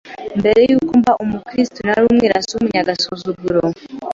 Mbere 0.39 0.59
y’uko 0.69 0.91
mba 1.01 1.13
umukristo 1.23 1.77
nari 1.81 2.01
umwirasi 2.09 2.49
w’umunyagasuzuguro, 2.53 3.61